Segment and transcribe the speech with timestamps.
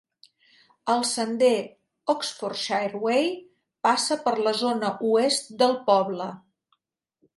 [0.93, 1.51] El sender
[2.13, 3.29] Oxfordshire Way
[3.89, 6.33] passa per la zona oest del poble.